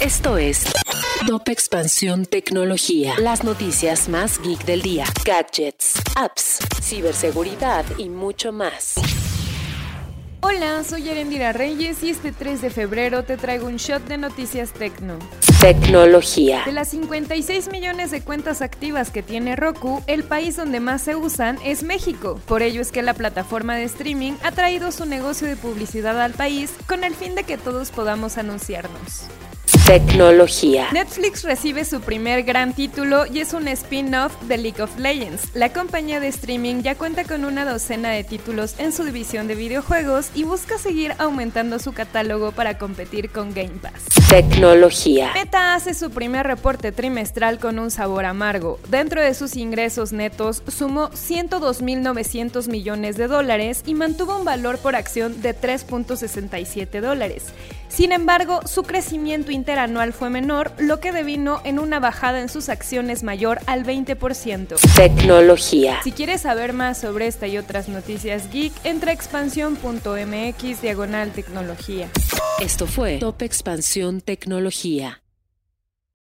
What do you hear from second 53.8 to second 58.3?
y mantuvo un valor por acción de 3.67 dólares. Sin